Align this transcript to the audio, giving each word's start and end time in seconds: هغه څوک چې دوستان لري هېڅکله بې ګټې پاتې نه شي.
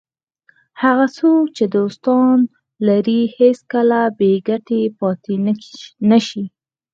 هغه 0.81 1.05
څوک 1.17 1.43
چې 1.57 1.65
دوستان 1.75 2.35
لري 2.87 3.21
هېڅکله 3.37 4.01
بې 4.19 4.33
ګټې 4.49 4.81
پاتې 4.99 5.33
نه 6.09 6.19
شي. 6.27 6.43